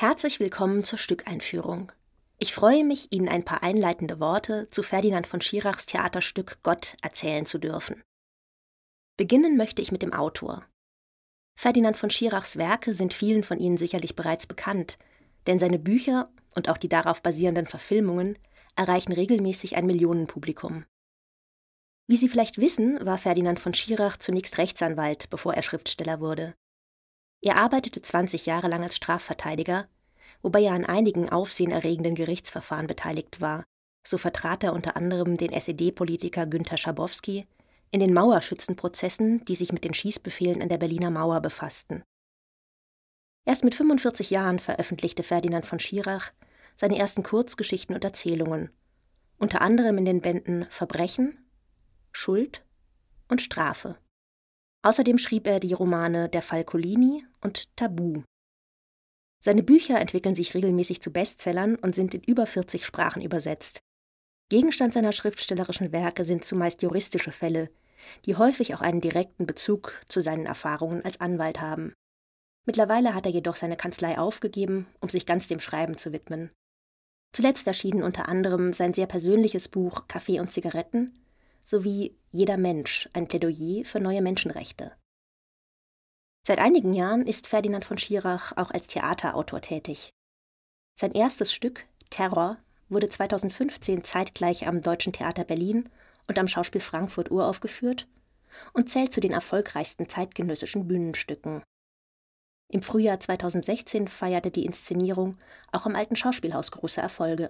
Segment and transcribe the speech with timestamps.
[0.00, 1.92] Herzlich willkommen zur Stückeinführung.
[2.38, 7.44] Ich freue mich, Ihnen ein paar einleitende Worte zu Ferdinand von Schirachs Theaterstück Gott erzählen
[7.44, 8.02] zu dürfen.
[9.18, 10.64] Beginnen möchte ich mit dem Autor.
[11.54, 14.96] Ferdinand von Schirachs Werke sind vielen von Ihnen sicherlich bereits bekannt,
[15.46, 18.38] denn seine Bücher und auch die darauf basierenden Verfilmungen
[18.76, 20.86] erreichen regelmäßig ein Millionenpublikum.
[22.06, 26.54] Wie Sie vielleicht wissen, war Ferdinand von Schirach zunächst Rechtsanwalt, bevor er Schriftsteller wurde.
[27.42, 29.88] Er arbeitete 20 Jahre lang als Strafverteidiger,
[30.42, 33.64] wobei er an einigen aufsehenerregenden Gerichtsverfahren beteiligt war.
[34.06, 37.46] So vertrat er unter anderem den SED-Politiker Günter Schabowski
[37.90, 42.02] in den Mauerschützenprozessen, die sich mit den Schießbefehlen an der Berliner Mauer befassten.
[43.44, 46.32] Erst mit 45 Jahren veröffentlichte Ferdinand von Schirach
[46.76, 48.70] seine ersten Kurzgeschichten und Erzählungen,
[49.38, 51.38] unter anderem in den Bänden Verbrechen,
[52.12, 52.64] Schuld
[53.28, 53.98] und Strafe.
[54.82, 58.22] Außerdem schrieb er die Romane Der Falcolini und Tabu.
[59.42, 63.80] Seine Bücher entwickeln sich regelmäßig zu Bestsellern und sind in über 40 Sprachen übersetzt.
[64.48, 67.70] Gegenstand seiner schriftstellerischen Werke sind zumeist juristische Fälle,
[68.24, 71.94] die häufig auch einen direkten Bezug zu seinen Erfahrungen als Anwalt haben.
[72.66, 76.50] Mittlerweile hat er jedoch seine Kanzlei aufgegeben, um sich ganz dem Schreiben zu widmen.
[77.32, 81.19] Zuletzt erschien unter anderem sein sehr persönliches Buch Kaffee und Zigaretten
[81.70, 84.92] sowie Jeder Mensch, ein Plädoyer für neue Menschenrechte.
[86.44, 90.10] Seit einigen Jahren ist Ferdinand von Schirach auch als Theaterautor tätig.
[90.98, 92.56] Sein erstes Stück, Terror,
[92.88, 95.88] wurde 2015 zeitgleich am Deutschen Theater Berlin
[96.26, 98.08] und am Schauspiel Frankfurt uraufgeführt
[98.72, 101.62] und zählt zu den erfolgreichsten zeitgenössischen Bühnenstücken.
[102.72, 105.38] Im Frühjahr 2016 feierte die Inszenierung
[105.70, 107.48] auch am Alten Schauspielhaus große Erfolge.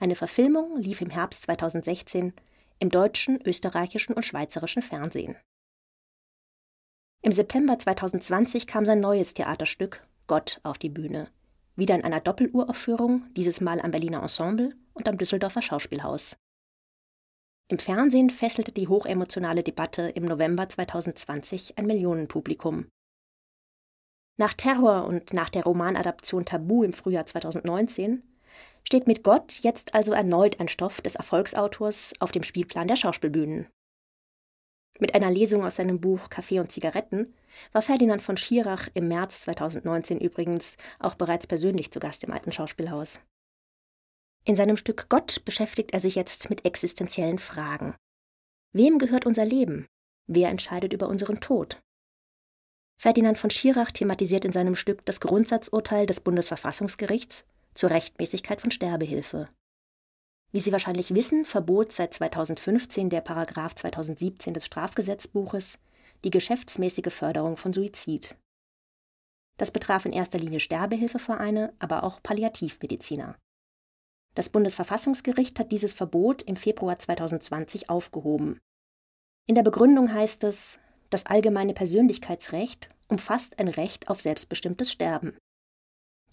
[0.00, 2.32] Eine Verfilmung lief im Herbst 2016
[2.78, 5.36] im deutschen, österreichischen und schweizerischen Fernsehen.
[7.22, 11.30] Im September 2020 kam sein neues Theaterstück Gott auf die Bühne,
[11.76, 16.36] wieder in einer Doppeluraufführung, dieses Mal am Berliner Ensemble und am Düsseldorfer Schauspielhaus.
[17.68, 22.88] Im Fernsehen fesselte die hochemotionale Debatte im November 2020 ein Millionenpublikum.
[24.36, 28.22] Nach Terror und nach der Romanadaption Tabu im Frühjahr 2019
[28.84, 33.66] steht mit Gott jetzt also erneut ein Stoff des Erfolgsautors auf dem Spielplan der Schauspielbühnen.
[35.00, 37.34] Mit einer Lesung aus seinem Buch Kaffee und Zigaretten
[37.72, 42.52] war Ferdinand von Schirach im März 2019 übrigens auch bereits persönlich zu Gast im alten
[42.52, 43.18] Schauspielhaus.
[44.44, 47.96] In seinem Stück Gott beschäftigt er sich jetzt mit existenziellen Fragen.
[48.72, 49.86] Wem gehört unser Leben?
[50.26, 51.80] Wer entscheidet über unseren Tod?
[53.00, 59.48] Ferdinand von Schirach thematisiert in seinem Stück das Grundsatzurteil des Bundesverfassungsgerichts zur Rechtmäßigkeit von Sterbehilfe.
[60.52, 65.78] Wie Sie wahrscheinlich wissen, verbot seit 2015 der Paragraph 2017 des Strafgesetzbuches
[66.24, 68.36] die geschäftsmäßige Förderung von Suizid.
[69.56, 73.36] Das betraf in erster Linie Sterbehilfevereine, aber auch Palliativmediziner.
[74.34, 78.58] Das Bundesverfassungsgericht hat dieses Verbot im Februar 2020 aufgehoben.
[79.46, 80.78] In der Begründung heißt es,
[81.10, 85.36] das allgemeine Persönlichkeitsrecht umfasst ein Recht auf selbstbestimmtes Sterben.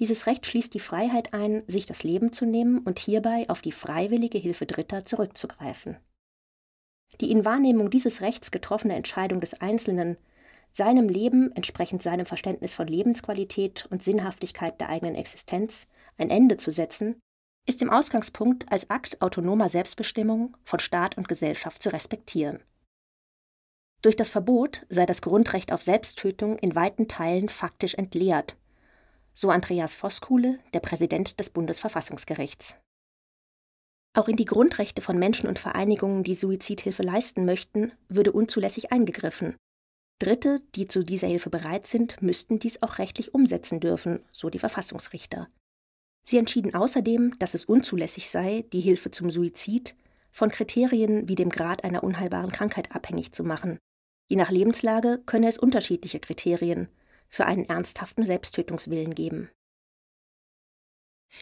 [0.00, 3.70] Dieses Recht schließt die Freiheit ein, sich das Leben zu nehmen und hierbei auf die
[3.70, 5.98] freiwillige Hilfe Dritter zurückzugreifen.
[7.20, 10.16] Die in Wahrnehmung dieses Rechts getroffene Entscheidung des Einzelnen,
[10.72, 15.86] seinem Leben entsprechend seinem Verständnis von Lebensqualität und Sinnhaftigkeit der eigenen Existenz
[16.16, 17.20] ein Ende zu setzen,
[17.68, 22.62] ist im Ausgangspunkt als Akt autonomer Selbstbestimmung von Staat und Gesellschaft zu respektieren.
[24.00, 28.56] Durch das Verbot sei das Grundrecht auf Selbsttötung in weiten Teilen faktisch entleert
[29.40, 32.76] so Andreas Voskuhle, der Präsident des Bundesverfassungsgerichts.
[34.14, 39.56] Auch in die Grundrechte von Menschen und Vereinigungen, die Suizidhilfe leisten möchten, würde unzulässig eingegriffen.
[40.18, 44.58] Dritte, die zu dieser Hilfe bereit sind, müssten dies auch rechtlich umsetzen dürfen, so die
[44.58, 45.48] Verfassungsrichter.
[46.22, 49.96] Sie entschieden außerdem, dass es unzulässig sei, die Hilfe zum Suizid
[50.32, 53.78] von Kriterien wie dem Grad einer unheilbaren Krankheit abhängig zu machen.
[54.28, 56.90] Je nach Lebenslage könne es unterschiedliche Kriterien,
[57.30, 59.50] für einen ernsthaften Selbsttötungswillen geben.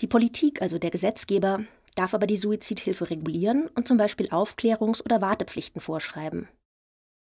[0.00, 1.64] Die Politik, also der Gesetzgeber,
[1.96, 6.48] darf aber die Suizidhilfe regulieren und zum Beispiel Aufklärungs- oder Wartepflichten vorschreiben.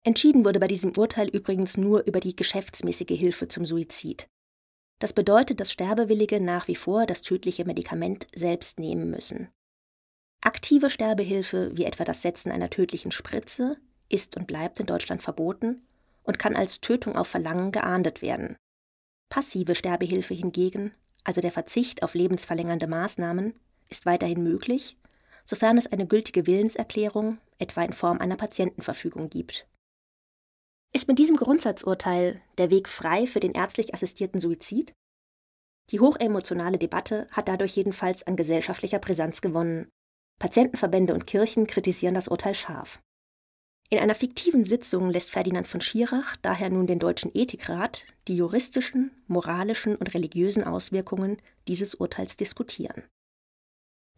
[0.06, 4.28] Entschieden wurde bei diesem Urteil übrigens nur über die geschäftsmäßige Hilfe zum Suizid.
[5.00, 9.50] Das bedeutet, dass Sterbewillige nach wie vor das tödliche Medikament selbst nehmen müssen.
[10.42, 13.78] Aktive Sterbehilfe, wie etwa das Setzen einer tödlichen Spritze,
[14.10, 15.88] ist und bleibt in Deutschland verboten
[16.24, 18.56] und kann als Tötung auf Verlangen geahndet werden.
[19.30, 20.94] Passive Sterbehilfe hingegen,
[21.24, 23.54] also der Verzicht auf lebensverlängernde Maßnahmen,
[23.90, 24.98] ist weiterhin möglich,
[25.46, 29.68] sofern es eine gültige Willenserklärung, etwa in Form einer Patientenverfügung gibt.
[30.96, 34.94] Ist mit diesem Grundsatzurteil der Weg frei für den ärztlich assistierten Suizid?
[35.90, 39.90] Die hochemotionale Debatte hat dadurch jedenfalls an gesellschaftlicher Brisanz gewonnen.
[40.40, 43.02] Patientenverbände und Kirchen kritisieren das Urteil scharf.
[43.94, 49.12] In einer fiktiven Sitzung lässt Ferdinand von Schirach daher nun den Deutschen Ethikrat die juristischen,
[49.28, 51.38] moralischen und religiösen Auswirkungen
[51.68, 53.04] dieses Urteils diskutieren.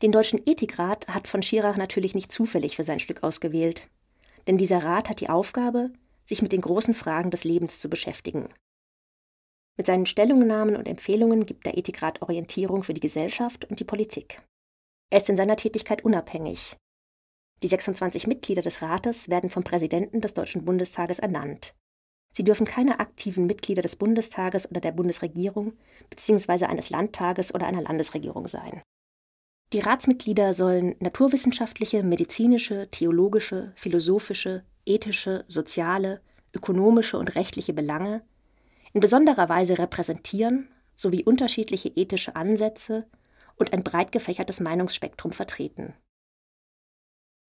[0.02, 3.90] Den Deutschen Ethikrat hat von Schirach natürlich nicht zufällig für sein Stück ausgewählt,
[4.48, 5.92] denn dieser Rat hat die Aufgabe,
[6.24, 8.48] sich mit den großen Fragen des Lebens zu beschäftigen.
[9.76, 14.42] Mit seinen Stellungnahmen und Empfehlungen gibt der Ethikrat Orientierung für die Gesellschaft und die Politik.
[15.10, 16.78] Er ist in seiner Tätigkeit unabhängig,
[17.64, 21.74] die 26 Mitglieder des Rates werden vom Präsidenten des Deutschen Bundestages ernannt.
[22.34, 25.74] Sie dürfen keine aktiven Mitglieder des Bundestages oder der Bundesregierung
[26.10, 26.66] bzw.
[26.66, 28.82] eines Landtages oder einer Landesregierung sein.
[29.74, 36.22] Die Ratsmitglieder sollen naturwissenschaftliche, medizinische, theologische, philosophische, ethische, soziale,
[36.54, 38.22] ökonomische und rechtliche Belange
[38.96, 43.06] in besonderer Weise repräsentieren sowie unterschiedliche ethische Ansätze
[43.58, 45.94] und ein breit gefächertes Meinungsspektrum vertreten.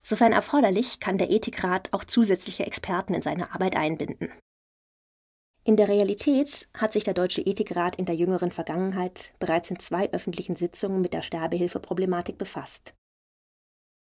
[0.08, 4.30] Sofern erforderlich, kann der Ethikrat auch zusätzliche Experten in seine Arbeit einbinden.
[5.64, 10.08] In der Realität hat sich der Deutsche Ethikrat in der jüngeren Vergangenheit bereits in zwei
[10.12, 12.94] öffentlichen Sitzungen mit der Sterbehilfeproblematik befasst.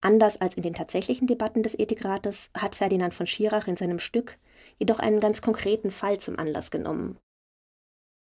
[0.03, 4.37] Anders als in den tatsächlichen Debatten des Ethikrates hat Ferdinand von Schirach in seinem Stück
[4.79, 7.19] jedoch einen ganz konkreten Fall zum Anlass genommen.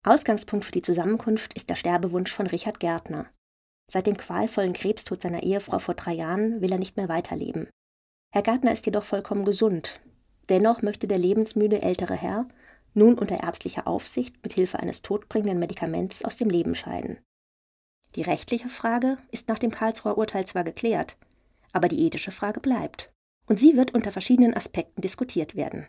[0.04, 3.28] Ausgangspunkt für die Zusammenkunft ist der Sterbewunsch von Richard Gärtner,
[3.90, 7.68] Seit dem qualvollen Krebstod seiner Ehefrau vor drei Jahren will er nicht mehr weiterleben.
[8.32, 10.00] Herr Gärtner ist jedoch vollkommen gesund.
[10.48, 12.48] Dennoch möchte der lebensmüde ältere Herr
[12.94, 17.18] nun unter ärztlicher Aufsicht mit Hilfe eines todbringenden Medikaments aus dem Leben scheiden.
[18.14, 21.16] Die rechtliche Frage ist nach dem Karlsruher Urteil zwar geklärt,
[21.72, 23.12] aber die ethische Frage bleibt.
[23.46, 25.88] Und sie wird unter verschiedenen Aspekten diskutiert werden.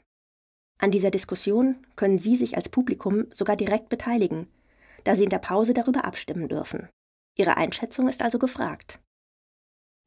[0.80, 4.47] An dieser Diskussion können Sie sich als Publikum sogar direkt beteiligen,
[5.06, 6.89] da Sie in der Pause darüber abstimmen dürfen.
[7.36, 9.00] Ihre Einschätzung ist also gefragt.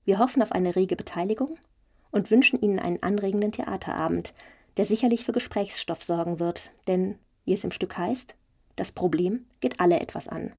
[0.05, 1.59] Wir hoffen auf eine rege Beteiligung
[2.11, 4.35] und wünschen Ihnen einen anregenden Theaterabend,
[4.79, 8.35] der sicherlich für Gesprächsstoff sorgen wird, denn, wie es im Stück heißt,
[8.77, 10.55] das Problem geht alle etwas an.